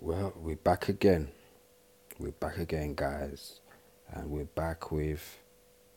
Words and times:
Well, 0.00 0.32
we're 0.36 0.54
back 0.54 0.88
again. 0.88 1.32
We're 2.20 2.30
back 2.30 2.58
again, 2.58 2.94
guys. 2.94 3.58
And 4.08 4.30
we're 4.30 4.44
back 4.44 4.92
with 4.92 5.40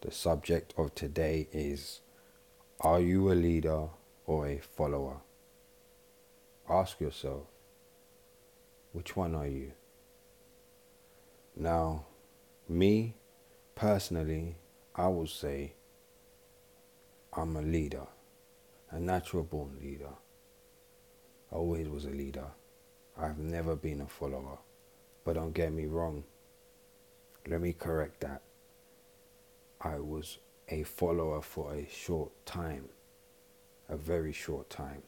the 0.02 0.10
subject 0.10 0.74
of 0.76 0.96
today 0.96 1.48
is 1.52 2.02
Are 2.80 3.00
you 3.00 3.32
a 3.32 3.36
leader 3.36 3.90
or 4.26 4.48
a 4.48 4.58
follower? 4.58 5.18
Ask 6.68 7.00
yourself, 7.00 7.44
which 8.92 9.16
one 9.16 9.36
are 9.36 9.46
you? 9.46 9.74
Now, 11.56 12.06
me 12.68 13.18
personally, 13.76 14.56
I 14.96 15.10
would 15.10 15.30
say 15.30 15.74
I'm 17.34 17.56
a 17.56 17.62
leader, 17.62 18.08
a 18.90 19.00
natural 19.00 19.44
born 19.44 19.78
leader. 19.80 20.16
I 21.52 21.56
always 21.56 21.88
was 21.88 22.06
a 22.06 22.10
leader. 22.10 22.48
I've 23.18 23.38
never 23.38 23.76
been 23.76 24.02
a 24.02 24.08
follower. 24.08 24.58
But 25.24 25.34
don't 25.34 25.54
get 25.54 25.72
me 25.72 25.86
wrong. 25.86 26.24
Let 27.48 27.62
me 27.62 27.74
correct 27.74 28.22
that. 28.22 28.42
I 29.80 30.00
was 30.00 30.38
a 30.70 30.84
follower 30.84 31.42
for 31.42 31.74
a 31.74 31.88
short 31.90 32.32
time, 32.46 32.90
a 33.90 33.98
very 33.98 34.32
short 34.32 34.70
time, 34.70 35.02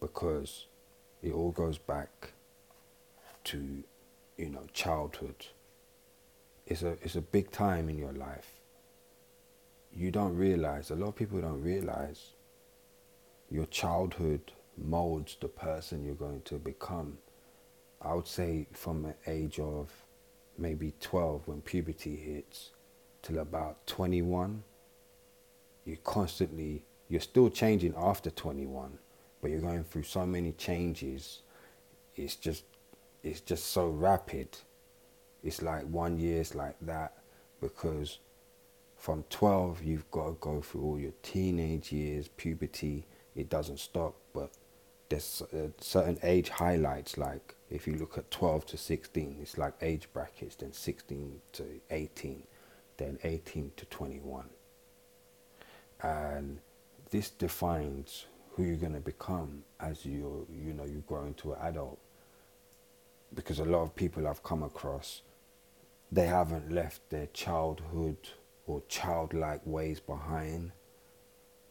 because 0.00 0.66
it 1.22 1.32
all 1.32 1.50
goes 1.50 1.78
back 1.78 2.32
to, 3.44 3.82
you 4.36 4.48
know, 4.48 4.66
childhood. 4.72 5.46
It's 6.66 6.82
a, 6.82 6.96
it's 7.02 7.16
a 7.16 7.20
big 7.20 7.50
time 7.50 7.88
in 7.88 7.98
your 7.98 8.12
life. 8.12 8.60
You 9.94 10.10
don't 10.10 10.36
realize, 10.36 10.90
a 10.90 10.94
lot 10.94 11.08
of 11.08 11.16
people 11.16 11.40
don't 11.40 11.62
realize 11.62 12.30
your 13.50 13.66
childhood 13.66 14.52
molds 14.76 15.36
the 15.40 15.48
person 15.48 16.04
you're 16.04 16.14
going 16.14 16.42
to 16.42 16.56
become. 16.56 17.18
I 18.00 18.14
would 18.14 18.26
say 18.26 18.66
from 18.72 19.04
an 19.04 19.14
age 19.26 19.58
of 19.58 19.90
maybe 20.58 20.92
12 21.00 21.46
when 21.46 21.60
puberty 21.60 22.16
hits 22.16 22.70
till 23.22 23.38
about 23.38 23.86
21, 23.86 24.62
you 25.84 25.96
constantly, 26.04 26.84
you're 27.08 27.20
still 27.20 27.48
changing 27.48 27.94
after 27.96 28.30
21, 28.30 28.98
but 29.40 29.50
you're 29.50 29.60
going 29.60 29.84
through 29.84 30.02
so 30.02 30.26
many 30.26 30.52
changes. 30.52 31.40
It's 32.16 32.36
just, 32.36 32.64
it's 33.22 33.40
just 33.40 33.66
so 33.66 33.88
rapid. 33.88 34.48
It's 35.42 35.62
like 35.62 35.84
one 35.84 36.18
year 36.18 36.40
is 36.40 36.54
like 36.54 36.76
that 36.82 37.14
because 37.60 38.18
from 38.96 39.24
12 39.30 39.82
you've 39.82 40.10
got 40.10 40.26
to 40.26 40.36
go 40.40 40.60
through 40.60 40.82
all 40.82 40.98
your 40.98 41.12
teenage 41.22 41.92
years, 41.92 42.28
puberty, 42.28 43.04
it 43.34 43.48
doesn't 43.48 43.80
stop, 43.80 44.14
but 44.32 44.50
there's 45.12 45.42
uh, 45.52 45.68
certain 45.78 46.18
age 46.22 46.48
highlights 46.48 47.18
like 47.18 47.54
if 47.70 47.86
you 47.86 47.94
look 47.94 48.16
at 48.16 48.30
12 48.30 48.66
to 48.66 48.76
16 48.76 49.36
it's 49.40 49.58
like 49.58 49.74
age 49.82 50.08
brackets 50.12 50.56
then 50.56 50.72
16 50.72 51.40
to 51.52 51.64
18 51.90 52.42
then 52.96 53.18
18 53.24 53.72
to 53.76 53.84
21 53.86 54.44
and 56.02 56.58
this 57.10 57.30
defines 57.30 58.26
who 58.52 58.64
you're 58.64 58.76
going 58.76 58.94
to 58.94 59.00
become 59.00 59.62
as 59.80 60.04
you 60.04 60.46
you 60.50 60.72
know 60.72 60.84
you 60.84 61.02
grow 61.06 61.24
into 61.24 61.52
an 61.52 61.58
adult. 61.62 61.98
Because 63.34 63.60
a 63.60 63.64
lot 63.64 63.82
of 63.82 63.94
people 63.94 64.26
I've 64.26 64.42
come 64.42 64.62
across 64.62 65.22
they 66.10 66.26
haven't 66.26 66.70
left 66.70 67.08
their 67.08 67.26
childhood 67.32 68.18
or 68.66 68.82
childlike 68.88 69.62
ways 69.64 69.98
behind. 70.00 70.72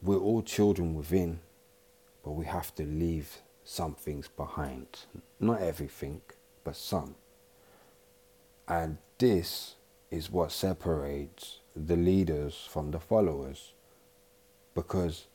We're 0.02 0.18
all 0.18 0.42
children 0.42 0.96
within 0.96 1.40
but 2.24 2.32
we 2.32 2.46
have 2.46 2.74
to 2.76 2.84
leave 2.84 3.42
some 3.64 3.96
things 3.96 4.28
behind. 4.28 4.88
Not 5.40 5.62
everything, 5.62 6.22
but 6.64 6.76
some. 6.76 7.16
And 8.68 8.98
this 9.18 9.76
is 10.10 10.32
what 10.32 10.52
separates 10.52 11.60
the 11.76 11.96
leaders 11.96 12.68
from 12.70 12.92
the 12.92 13.00
followers. 13.00 13.74
Because 14.76 15.28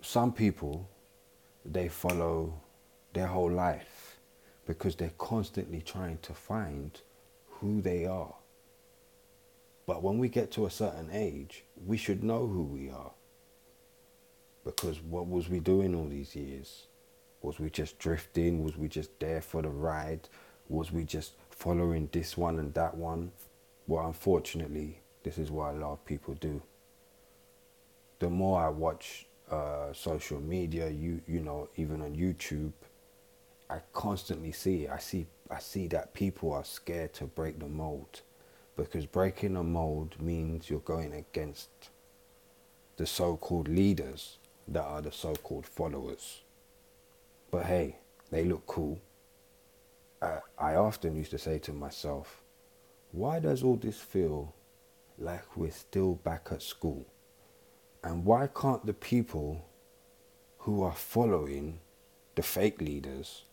some 0.00 0.32
people, 0.32 0.88
they 1.64 1.88
follow 1.88 2.60
their 3.12 3.26
whole 3.26 3.50
life 3.50 4.18
because 4.66 4.96
they're 4.96 5.12
constantly 5.18 5.80
trying 5.80 6.18
to 6.22 6.32
find 6.32 7.00
who 7.48 7.80
they 7.80 8.04
are. 8.06 8.34
But 9.86 10.02
when 10.02 10.18
we 10.18 10.28
get 10.28 10.50
to 10.52 10.66
a 10.66 10.70
certain 10.70 11.10
age, 11.12 11.64
we 11.84 11.96
should 11.96 12.22
know 12.22 12.46
who 12.46 12.62
we 12.62 12.90
are. 12.90 13.12
Because 14.64 15.00
what 15.00 15.26
was 15.26 15.48
we 15.48 15.60
doing 15.60 15.94
all 15.94 16.06
these 16.06 16.36
years? 16.36 16.86
Was 17.42 17.58
we 17.58 17.70
just 17.70 17.98
drifting? 17.98 18.62
Was 18.62 18.76
we 18.76 18.88
just 18.88 19.18
there 19.18 19.40
for 19.40 19.62
the 19.62 19.68
ride? 19.68 20.28
Was 20.68 20.92
we 20.92 21.04
just 21.04 21.32
following 21.50 22.08
this 22.12 22.36
one 22.36 22.58
and 22.58 22.72
that 22.74 22.96
one? 22.96 23.32
Well, 23.86 24.06
unfortunately, 24.06 25.00
this 25.24 25.38
is 25.38 25.50
what 25.50 25.74
a 25.74 25.78
lot 25.78 25.92
of 25.92 26.04
people 26.04 26.34
do. 26.34 26.62
The 28.20 28.30
more 28.30 28.62
I 28.62 28.68
watch 28.68 29.26
uh, 29.50 29.92
social 29.92 30.40
media, 30.40 30.88
you 30.88 31.20
you 31.26 31.40
know, 31.40 31.68
even 31.76 32.00
on 32.00 32.14
YouTube, 32.14 32.72
I 33.68 33.80
constantly 33.92 34.52
see 34.52 34.86
I 34.86 34.98
see 34.98 35.26
I 35.50 35.58
see 35.58 35.88
that 35.88 36.14
people 36.14 36.52
are 36.52 36.64
scared 36.64 37.12
to 37.14 37.24
break 37.24 37.58
the 37.58 37.66
mold, 37.66 38.22
because 38.76 39.06
breaking 39.06 39.56
a 39.56 39.64
mold 39.64 40.14
means 40.20 40.70
you're 40.70 40.80
going 40.80 41.12
against 41.12 41.68
the 42.96 43.06
so-called 43.06 43.68
leaders 43.68 44.38
that 44.68 44.84
are 44.84 45.02
the 45.02 45.12
so 45.12 45.34
called 45.34 45.66
followers. 45.66 46.42
But 47.50 47.66
hey, 47.66 47.96
they 48.30 48.44
look 48.44 48.66
cool. 48.66 49.00
Uh, 50.20 50.40
I 50.58 50.76
often 50.76 51.16
used 51.16 51.32
to 51.32 51.38
say 51.38 51.58
to 51.60 51.72
myself, 51.72 52.42
why 53.10 53.40
does 53.40 53.62
all 53.62 53.76
this 53.76 53.98
feel 53.98 54.54
like 55.18 55.56
we're 55.56 55.70
still 55.70 56.14
back 56.14 56.48
at 56.50 56.62
school? 56.62 57.04
And 58.04 58.24
why 58.24 58.48
can't 58.48 58.84
the 58.86 58.94
people 58.94 59.64
who 60.58 60.82
are 60.82 60.94
following 60.94 61.80
the 62.34 62.42
fake 62.42 62.80
leaders 62.80 63.44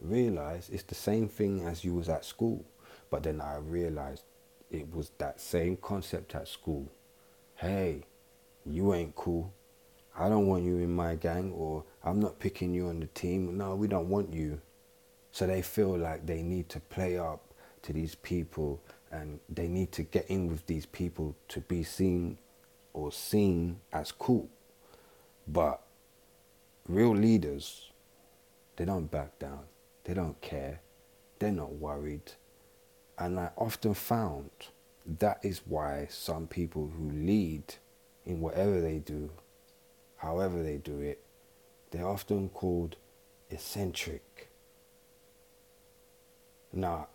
realize 0.00 0.68
it's 0.70 0.82
the 0.82 0.94
same 0.94 1.28
thing 1.28 1.66
as 1.66 1.84
you 1.84 1.94
was 1.94 2.08
at 2.08 2.24
school? 2.24 2.64
But 3.10 3.22
then 3.22 3.40
I 3.40 3.56
realized 3.56 4.24
it 4.70 4.92
was 4.92 5.12
that 5.18 5.40
same 5.40 5.76
concept 5.76 6.34
at 6.34 6.48
school. 6.48 6.90
Hey, 7.54 8.02
you 8.66 8.92
ain't 8.94 9.14
cool. 9.14 9.52
I 10.16 10.28
don't 10.28 10.46
want 10.46 10.62
you 10.62 10.76
in 10.76 10.94
my 10.94 11.16
gang 11.16 11.52
or 11.52 11.84
I'm 12.04 12.20
not 12.20 12.38
picking 12.38 12.72
you 12.72 12.88
on 12.88 13.00
the 13.00 13.06
team. 13.06 13.58
No, 13.58 13.74
we 13.74 13.88
don't 13.88 14.08
want 14.08 14.32
you. 14.32 14.60
So 15.32 15.46
they 15.46 15.62
feel 15.62 15.98
like 15.98 16.26
they 16.26 16.42
need 16.42 16.68
to 16.70 16.80
play 16.80 17.18
up 17.18 17.52
to 17.82 17.92
these 17.92 18.14
people 18.14 18.80
and 19.10 19.40
they 19.48 19.66
need 19.66 19.90
to 19.92 20.02
get 20.02 20.26
in 20.28 20.48
with 20.48 20.66
these 20.66 20.86
people 20.86 21.34
to 21.48 21.60
be 21.60 21.82
seen 21.82 22.38
or 22.92 23.10
seen 23.10 23.80
as 23.92 24.12
cool. 24.12 24.48
But 25.48 25.82
real 26.88 27.14
leaders, 27.14 27.90
they 28.76 28.84
don't 28.84 29.10
back 29.10 29.38
down. 29.38 29.64
They 30.04 30.14
don't 30.14 30.40
care. 30.40 30.80
They're 31.38 31.50
not 31.50 31.72
worried. 31.72 32.32
And 33.18 33.38
I 33.38 33.50
often 33.56 33.94
found 33.94 34.50
that 35.18 35.40
is 35.42 35.62
why 35.66 36.06
some 36.10 36.46
people 36.46 36.92
who 36.96 37.10
lead 37.10 37.74
in 38.24 38.40
whatever 38.40 38.80
they 38.80 38.98
do 38.98 39.30
however 40.24 40.62
they 40.62 40.78
do 40.78 41.00
it, 41.00 41.22
they're 41.90 42.08
often 42.08 42.48
called 42.48 42.96
eccentric. 43.50 44.48
Now, 46.72 47.08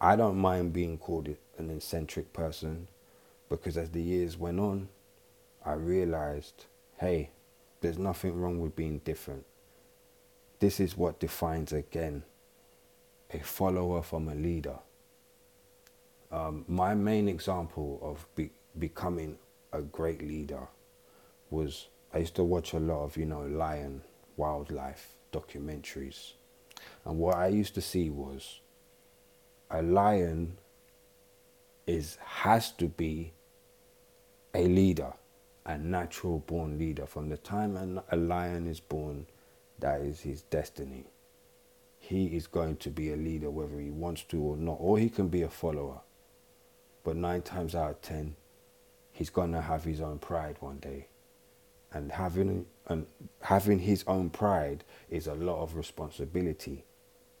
I 0.00 0.16
don't 0.16 0.36
mind 0.36 0.72
being 0.72 0.98
called 0.98 1.28
an 1.56 1.70
eccentric 1.70 2.32
person 2.32 2.88
because 3.48 3.76
as 3.76 3.90
the 3.90 4.02
years 4.02 4.36
went 4.36 4.60
on, 4.60 4.88
I 5.64 5.72
realized 5.72 6.66
hey, 6.98 7.30
there's 7.80 7.98
nothing 7.98 8.34
wrong 8.40 8.60
with 8.60 8.74
being 8.74 8.98
different. 9.04 9.44
This 10.58 10.80
is 10.80 10.96
what 10.96 11.20
defines 11.20 11.72
again 11.72 12.24
a 13.32 13.38
follower 13.38 14.02
from 14.02 14.28
a 14.28 14.34
leader. 14.34 14.78
Um, 16.32 16.64
my 16.66 16.94
main 16.94 17.28
example 17.28 18.00
of 18.02 18.26
be- 18.34 18.50
becoming 18.76 19.38
a 19.72 19.80
great 19.80 20.22
leader 20.22 20.66
was 21.50 21.86
I 22.12 22.18
used 22.18 22.36
to 22.36 22.44
watch 22.44 22.72
a 22.72 22.78
lot 22.78 23.04
of, 23.04 23.16
you 23.16 23.26
know, 23.26 23.42
lion 23.42 24.02
wildlife 24.36 25.14
documentaries. 25.32 26.32
And 27.04 27.18
what 27.18 27.36
I 27.36 27.48
used 27.48 27.74
to 27.74 27.80
see 27.80 28.08
was 28.08 28.60
a 29.70 29.82
lion 29.82 30.56
is 31.86 32.16
has 32.24 32.70
to 32.72 32.86
be 32.86 33.32
a 34.54 34.66
leader, 34.66 35.12
a 35.66 35.76
natural 35.76 36.38
born 36.40 36.78
leader. 36.78 37.06
From 37.06 37.28
the 37.28 37.36
time 37.36 38.00
a 38.10 38.16
lion 38.16 38.66
is 38.66 38.80
born, 38.80 39.26
that 39.78 40.00
is 40.00 40.20
his 40.20 40.42
destiny. 40.42 41.04
He 41.98 42.36
is 42.36 42.46
going 42.46 42.76
to 42.76 42.90
be 42.90 43.12
a 43.12 43.16
leader 43.16 43.50
whether 43.50 43.78
he 43.78 43.90
wants 43.90 44.22
to 44.24 44.40
or 44.40 44.56
not, 44.56 44.78
or 44.80 44.98
he 44.98 45.10
can 45.10 45.28
be 45.28 45.42
a 45.42 45.48
follower. 45.48 46.00
But 47.04 47.16
nine 47.16 47.42
times 47.42 47.74
out 47.74 47.90
of 47.90 48.02
ten, 48.02 48.36
he's 49.12 49.30
going 49.30 49.52
to 49.52 49.60
have 49.60 49.84
his 49.84 50.00
own 50.00 50.18
pride 50.18 50.56
one 50.60 50.78
day 50.78 51.08
and 51.92 52.12
having 52.12 52.66
and 52.88 53.06
having 53.42 53.78
his 53.80 54.04
own 54.06 54.30
pride 54.30 54.84
is 55.10 55.26
a 55.28 55.34
lot 55.34 55.62
of 55.62 55.76
responsibility 55.76 56.84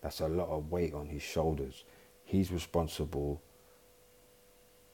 That's 0.02 0.20
a 0.20 0.28
lot 0.28 0.48
of 0.48 0.70
weight 0.70 0.94
on 0.94 1.08
his 1.08 1.22
shoulders. 1.22 1.84
He's 2.24 2.52
responsible 2.52 3.42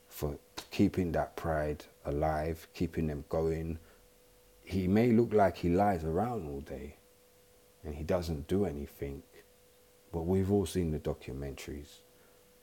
for 0.09 0.39
keeping 0.71 1.13
that 1.13 1.37
pride 1.37 1.85
alive, 2.07 2.69
keeping 2.75 3.09
them 3.09 3.25
going. 3.29 3.79
He 4.65 4.89
may 4.89 5.13
look 5.13 5.33
like 5.35 5.59
he 5.59 5.71
lies 5.71 6.05
around 6.05 6.49
all 6.49 6.61
day 6.61 6.97
and 7.85 7.95
he 7.95 8.05
doesn't 8.05 8.49
do 8.49 8.67
anything, 8.67 9.23
but 10.13 10.23
we've 10.23 10.53
all 10.53 10.67
seen 10.67 10.91
the 10.93 10.99
documentaries. 11.01 12.01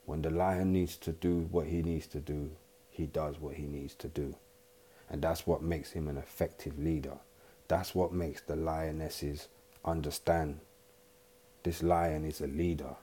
When 0.06 0.22
the 0.22 0.30
lion 0.30 0.72
needs 0.72 0.96
to 0.98 1.12
do 1.12 1.48
what 1.50 1.66
he 1.68 1.82
needs 1.82 2.06
to 2.08 2.20
do, 2.20 2.50
he 2.90 3.06
does 3.06 3.40
what 3.40 3.54
he 3.54 3.64
needs 3.64 3.94
to 3.96 4.08
do. 4.08 4.34
And 5.12 5.20
that's 5.22 5.46
what 5.46 5.62
makes 5.62 5.92
him 5.92 6.08
an 6.08 6.16
effective 6.16 6.78
leader. 6.78 7.18
That's 7.68 7.94
what 7.94 8.12
makes 8.12 8.40
the 8.40 8.56
lionesses 8.56 9.48
understand 9.84 10.60
this 11.62 11.82
lion 11.82 12.24
is 12.24 12.40
a 12.40 12.46
leader 12.46 12.96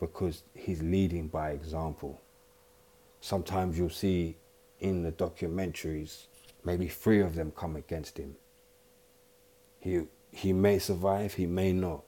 because 0.00 0.42
he's 0.54 0.82
leading 0.82 1.28
by 1.28 1.50
example. 1.50 2.20
Sometimes 3.20 3.78
you'll 3.78 3.90
see 3.90 4.36
in 4.80 5.02
the 5.02 5.12
documentaries, 5.12 6.24
maybe 6.64 6.88
three 6.88 7.20
of 7.20 7.34
them 7.34 7.52
come 7.54 7.76
against 7.76 8.18
him. 8.18 8.34
He, 9.78 10.02
he 10.32 10.52
may 10.54 10.78
survive, 10.78 11.34
he 11.34 11.46
may 11.46 11.72
not, 11.72 12.02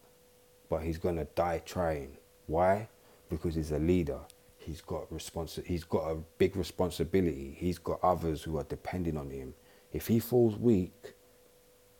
but 0.70 0.82
he's 0.82 0.98
going 0.98 1.16
to 1.16 1.26
die 1.34 1.60
trying. 1.64 2.16
Why? 2.46 2.88
Because 3.28 3.54
he's 3.54 3.72
a 3.72 3.78
leader. 3.78 4.20
He's 4.64 4.80
got 4.80 5.10
responsi- 5.10 5.66
he's 5.66 5.82
got 5.82 6.08
a 6.08 6.14
big 6.38 6.56
responsibility. 6.56 7.56
He's 7.58 7.78
got 7.78 7.98
others 8.02 8.42
who 8.42 8.58
are 8.58 8.64
depending 8.64 9.16
on 9.16 9.30
him. 9.30 9.54
If 9.92 10.06
he 10.06 10.20
falls 10.20 10.56
weak, 10.56 11.14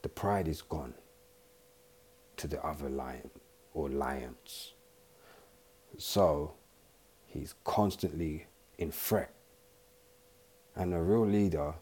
the 0.03 0.09
pride 0.09 0.47
is 0.47 0.63
gone 0.63 0.95
to 2.37 2.47
the 2.47 2.65
other 2.65 2.89
lion 2.89 3.31
or 3.75 3.89
lions. 3.89 4.75
So 5.99 6.55
he's 7.27 7.55
constantly 7.65 8.47
in 8.79 8.93
threat. 8.93 9.35
And 10.77 10.95
a 10.95 11.03
real 11.03 11.27
leader 11.27 11.75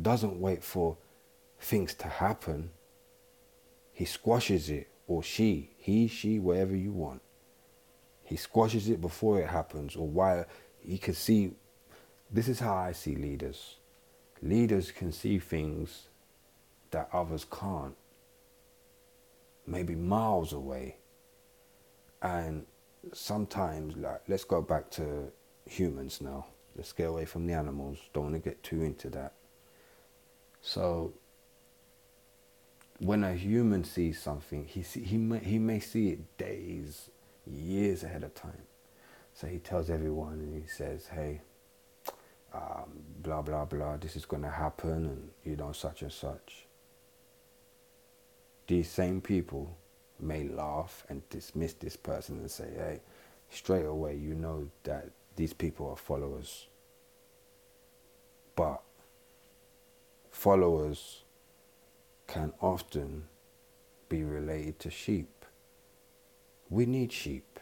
doesn't 0.00 0.38
wait 0.38 0.62
for 0.62 0.98
things 1.58 1.94
to 1.94 2.08
happen. 2.08 2.70
He 3.92 4.04
squashes 4.04 4.68
it, 4.70 4.88
or 5.06 5.22
she, 5.22 5.70
he, 5.78 6.06
she, 6.08 6.38
whatever 6.38 6.76
you 6.76 6.92
want. 6.92 7.22
He 8.30 8.36
squashes 8.36 8.88
it 8.88 9.00
before 9.00 9.40
it 9.40 9.48
happens, 9.48 9.96
or 9.96 10.06
while 10.06 10.46
he 10.78 10.98
can 10.98 11.14
see. 11.14 11.50
This 12.30 12.46
is 12.46 12.60
how 12.60 12.76
I 12.76 12.92
see 12.92 13.16
leaders. 13.16 13.74
Leaders 14.40 14.92
can 14.92 15.10
see 15.10 15.40
things 15.40 16.06
that 16.92 17.08
others 17.12 17.44
can't, 17.44 17.96
maybe 19.66 19.96
miles 19.96 20.52
away. 20.52 20.98
And 22.22 22.66
sometimes, 23.12 23.96
like, 23.96 24.22
let's 24.28 24.44
go 24.44 24.62
back 24.62 24.90
to 24.92 25.32
humans 25.66 26.20
now. 26.20 26.46
Let's 26.76 26.92
get 26.92 27.08
away 27.08 27.24
from 27.24 27.48
the 27.48 27.54
animals. 27.54 27.98
Don't 28.12 28.30
want 28.30 28.36
to 28.36 28.48
get 28.48 28.62
too 28.62 28.82
into 28.82 29.10
that. 29.10 29.32
So, 30.62 31.14
when 33.00 33.24
a 33.24 33.34
human 33.34 33.82
sees 33.82 34.22
something, 34.22 34.66
he 34.66 34.84
see, 34.84 35.02
he 35.02 35.16
may, 35.16 35.40
he 35.40 35.58
may 35.58 35.80
see 35.80 36.10
it 36.10 36.38
days, 36.38 37.10
years 37.50 38.02
ahead 38.02 38.24
of 38.24 38.34
time. 38.34 38.64
So 39.34 39.46
he 39.46 39.58
tells 39.58 39.90
everyone, 39.90 40.34
and 40.34 40.54
he 40.54 40.68
says, 40.68 41.06
"Hey, 41.08 41.40
um, 42.52 43.04
blah 43.22 43.42
blah 43.42 43.64
blah. 43.64 43.96
This 43.96 44.16
is 44.16 44.26
going 44.26 44.42
to 44.42 44.50
happen, 44.50 45.06
and 45.06 45.30
you 45.44 45.56
know 45.56 45.72
such 45.72 46.02
and 46.02 46.12
such." 46.12 46.66
These 48.66 48.88
same 48.90 49.20
people 49.20 49.76
may 50.18 50.44
laugh 50.44 51.04
and 51.08 51.28
dismiss 51.28 51.74
this 51.74 51.96
person 51.96 52.38
and 52.38 52.50
say, 52.50 52.70
"Hey, 52.74 53.00
straight 53.48 53.86
away, 53.86 54.16
you 54.16 54.34
know 54.34 54.68
that 54.84 55.10
these 55.36 55.52
people 55.52 55.88
are 55.88 55.96
followers. 55.96 56.66
But 58.56 58.82
followers 60.30 61.22
can 62.26 62.52
often 62.60 63.24
be 64.08 64.22
related 64.22 64.78
to 64.80 64.90
sheep. 64.90 65.39
We 66.70 66.86
need 66.86 67.12
sheep, 67.12 67.58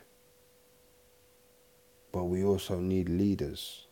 but 2.13 2.25
we 2.25 2.45
also 2.45 2.79
need 2.79 3.09
leaders. 3.09 3.87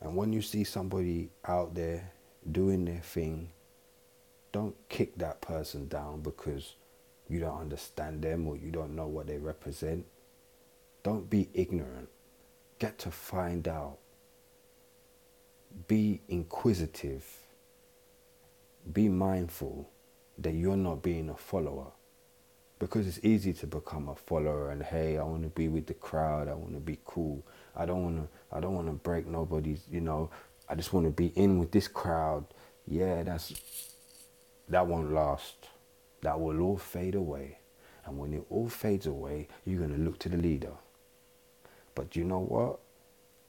And 0.00 0.14
when 0.14 0.32
you 0.32 0.40
see 0.40 0.62
somebody 0.62 1.30
out 1.44 1.74
there 1.74 2.12
doing 2.50 2.84
their 2.84 3.00
thing, 3.00 3.50
don't 4.52 4.76
kick 4.88 5.18
that 5.18 5.40
person 5.40 5.88
down 5.88 6.20
because 6.20 6.76
you 7.28 7.40
don't 7.40 7.58
understand 7.60 8.22
them 8.22 8.46
or 8.46 8.56
you 8.56 8.70
don't 8.70 8.94
know 8.94 9.08
what 9.08 9.26
they 9.26 9.38
represent. 9.38 10.06
Don't 11.02 11.28
be 11.28 11.48
ignorant. 11.52 12.08
Get 12.78 12.98
to 13.00 13.10
find 13.10 13.66
out. 13.66 13.98
Be 15.88 16.20
inquisitive. 16.28 17.26
Be 18.92 19.08
mindful 19.08 19.90
that 20.38 20.54
you're 20.54 20.76
not 20.76 21.02
being 21.02 21.28
a 21.30 21.36
follower. 21.36 21.92
Because 22.78 23.08
it's 23.08 23.20
easy 23.24 23.52
to 23.54 23.66
become 23.66 24.08
a 24.08 24.14
follower 24.14 24.70
and 24.70 24.82
hey, 24.82 25.18
I 25.18 25.24
want 25.24 25.42
to 25.42 25.48
be 25.48 25.68
with 25.68 25.86
the 25.86 25.94
crowd. 25.94 26.48
I 26.48 26.54
want 26.54 26.74
to 26.74 26.80
be 26.80 26.98
cool. 27.04 27.44
I 27.74 27.86
don't 27.86 28.04
want 28.04 28.16
to. 28.18 28.56
I 28.56 28.60
don't 28.60 28.74
want 28.74 28.86
to 28.86 28.92
break 28.92 29.26
nobody's. 29.26 29.82
You 29.90 30.00
know, 30.00 30.30
I 30.68 30.74
just 30.76 30.92
want 30.92 31.06
to 31.06 31.12
be 31.12 31.28
in 31.28 31.58
with 31.58 31.72
this 31.72 31.88
crowd. 31.88 32.44
Yeah, 32.86 33.22
that's 33.24 33.54
that 34.68 34.86
won't 34.86 35.12
last. 35.12 35.68
That 36.22 36.38
will 36.40 36.60
all 36.60 36.78
fade 36.78 37.14
away. 37.14 37.58
And 38.06 38.18
when 38.18 38.32
it 38.32 38.44
all 38.48 38.68
fades 38.68 39.06
away, 39.06 39.48
you're 39.64 39.86
to 39.86 39.94
look 39.94 40.18
to 40.20 40.28
the 40.28 40.36
leader. 40.36 40.72
But 41.94 42.16
you 42.16 42.24
know 42.24 42.40
what? 42.40 42.78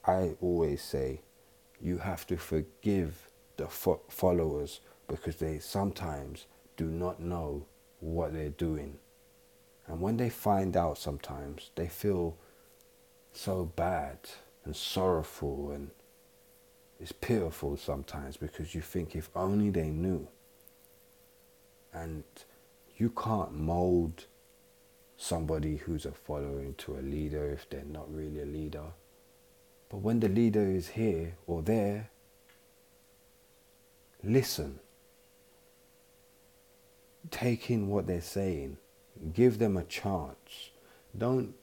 I 0.05 0.35
always 0.41 0.81
say 0.81 1.21
you 1.81 1.97
have 1.99 2.25
to 2.27 2.37
forgive 2.37 3.29
the 3.57 3.67
fo- 3.67 4.01
followers 4.09 4.81
because 5.07 5.37
they 5.37 5.59
sometimes 5.59 6.45
do 6.77 6.85
not 6.85 7.19
know 7.19 7.65
what 7.99 8.33
they're 8.33 8.49
doing. 8.49 8.97
And 9.89 9.99
when 9.99 10.17
they 10.17 10.29
find 10.29 10.77
out 10.77 10.99
sometimes, 10.99 11.71
they 11.75 11.87
feel 11.87 12.37
so 13.33 13.65
bad 13.75 14.19
and 14.63 14.75
sorrowful 14.75 15.71
and 15.71 15.89
it's 16.99 17.11
pitiful 17.11 17.77
sometimes 17.77 18.37
because 18.37 18.75
you 18.75 18.81
think 18.81 19.15
if 19.15 19.29
only 19.35 19.69
they 19.69 19.89
knew. 19.89 20.27
And 21.93 22.23
you 22.97 23.09
can't 23.09 23.53
mold 23.53 24.25
somebody 25.17 25.77
who's 25.77 26.05
a 26.05 26.11
follower 26.11 26.61
into 26.61 26.95
a 26.95 27.01
leader 27.01 27.49
if 27.51 27.69
they're 27.69 27.83
not 27.83 28.13
really 28.13 28.41
a 28.41 28.45
leader. 28.45 28.91
But 29.89 29.99
when 29.99 30.19
the 30.19 30.29
leader 30.29 30.67
is 30.67 30.89
here 30.89 31.35
or 31.47 31.61
there, 31.63 32.11
listen. 34.23 34.81
Take 37.31 37.71
in 37.71 37.87
what 37.87 38.07
they're 38.07 38.21
saying. 38.21 38.77
Give 39.33 39.59
them 39.59 39.77
a 39.77 39.83
chance. 39.83 40.71
Don't 41.17 41.53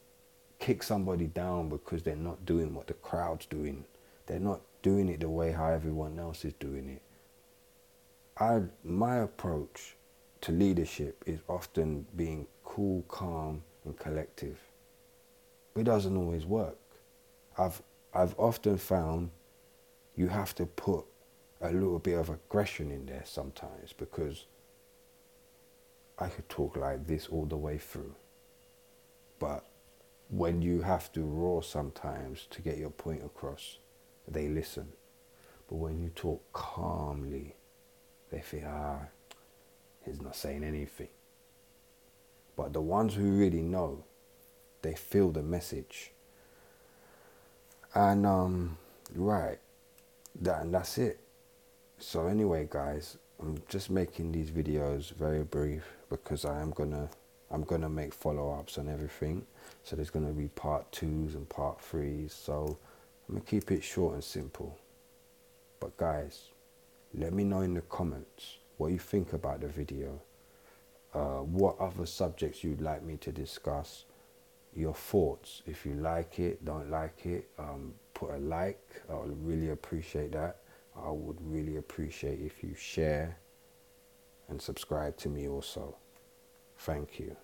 kick 0.59 0.83
somebody 0.83 1.27
down 1.27 1.69
because 1.69 2.03
they're 2.03 2.17
not 2.17 2.45
doing 2.45 2.75
what 2.75 2.87
the 2.87 2.95
crowd's 2.95 3.47
doing. 3.47 3.85
They're 4.27 4.41
not 4.41 4.61
doing 4.83 5.09
it 5.09 5.21
the 5.21 5.29
way 5.29 5.53
how 5.53 5.69
everyone 5.69 6.19
else 6.19 6.45
is 6.45 6.53
doing 6.55 6.89
it. 6.89 7.03
I 8.39 8.63
my 8.85 9.17
approach 9.17 9.97
to 10.43 10.53
leadership 10.53 11.23
is 11.27 11.41
often 11.49 12.07
being 12.17 12.47
cool, 12.65 13.03
calm, 13.09 13.63
and 13.85 13.97
collective. 13.99 14.59
It 15.75 15.85
doesn't 15.85 16.17
always 16.17 16.45
work. 16.45 16.79
I've 17.57 17.83
I've 18.13 18.35
often 18.39 18.77
found 18.77 19.31
you 20.15 20.29
have 20.29 20.55
to 20.57 20.67
put 20.67 21.05
a 21.61 21.71
little 21.71 21.99
bit 21.99 22.19
of 22.19 22.29
aggression 22.29 22.91
in 22.91 23.07
there 23.07 23.25
sometimes 23.25 23.93
because 23.93 24.47
I 26.19 26.29
could 26.29 26.49
talk 26.49 26.77
like 26.77 27.07
this 27.07 27.29
all 27.29 27.45
the 27.45 27.57
way 27.57 27.79
through. 27.79 28.15
But 29.39 29.65
when 30.29 30.63
you 30.63 30.83
have 30.83 31.13
to 31.13 31.21
roar 31.23 31.63
sometimes 31.63 32.47
to 32.51 32.63
get 32.63 32.79
your 32.79 32.91
point 32.91 33.23
across, 33.25 33.79
they 34.27 34.49
listen. 34.49 34.89
But 35.69 35.77
when 35.77 36.01
you 36.01 36.11
talk 36.11 36.43
calmly, 36.53 37.55
they 38.31 38.41
think, 38.41 38.65
ah, 38.67 39.01
he's 40.05 40.21
not 40.21 40.37
saying 40.37 40.65
anything. 40.65 41.09
But 42.57 42.73
the 42.73 42.81
ones 42.81 43.15
who 43.15 43.31
really 43.33 43.63
know, 43.63 44.05
they 44.83 44.95
feel 44.95 45.31
the 45.31 45.43
message. 45.43 46.13
And 47.95 48.27
um, 48.27 48.79
right, 49.15 49.59
that 50.41 50.63
and 50.63 50.73
that's 50.73 50.97
it. 50.97 51.21
So 51.99 52.27
anyway, 52.27 52.69
guys, 52.71 53.19
I'm 53.41 53.59
just 53.69 53.91
making 53.91 54.33
these 54.33 54.51
videos 54.51 55.13
very 55.13 55.45
brief 55.45 55.85
because 56.11 56.45
I 56.45 56.61
am 56.61 56.71
gonna 56.71 57.09
I'm 57.51 57.63
gonna 57.63 57.89
make 57.89 58.13
follow-ups 58.13 58.79
on 58.79 58.89
everything. 58.89 59.47
So 59.85 59.97
there's 59.97 60.11
gonna 60.11 60.33
be 60.33 60.49
part 60.49 60.91
twos 60.93 61.35
and 61.35 61.49
part 61.49 61.81
threes. 61.81 62.33
So 62.33 62.79
I'm 63.29 63.37
gonna 63.37 63.47
keep 63.47 63.71
it 63.71 63.83
short 63.83 64.15
and 64.15 64.25
simple. 64.25 64.79
But 65.81 65.97
guys, 65.97 66.51
let 67.15 67.33
me 67.33 67.45
know 67.45 67.61
in 67.61 67.75
the 67.75 67.83
comments 67.83 68.59
what 68.79 68.89
you 68.89 68.99
think 68.99 69.33
about 69.33 69.61
the 69.61 69.69
video 69.69 70.21
uh, 71.17 71.39
what 71.39 71.79
other 71.81 72.05
subjects 72.05 72.63
you'd 72.63 72.83
like 72.83 73.03
me 73.03 73.17
to 73.17 73.33
discuss, 73.33 74.05
your 74.75 74.95
thoughts. 74.95 75.63
If 75.67 75.87
you 75.87 75.95
like 75.95 76.39
it, 76.39 76.63
don't 76.65 76.91
like 76.91 77.25
it, 77.25 77.49
um, 77.59 77.95
put 78.13 78.35
a 78.35 78.39
like. 78.39 79.03
I 79.09 79.15
would 79.15 79.47
really 79.47 79.71
appreciate 79.71 80.33
that. 80.33 80.59
I 80.95 81.11
would 81.11 81.39
really 81.41 81.77
appreciate 81.77 82.41
if 82.41 82.63
you 82.63 82.75
share 82.75 83.39
and 84.49 84.61
subscribe 84.61 85.17
to 85.19 85.29
me 85.29 85.49
also. 85.49 85.97
Thank 86.79 87.19
you. 87.19 87.37